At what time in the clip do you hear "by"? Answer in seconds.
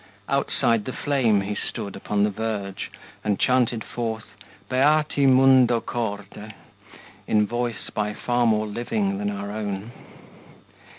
7.93-8.15